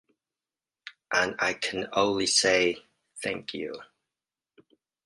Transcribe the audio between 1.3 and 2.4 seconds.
I can only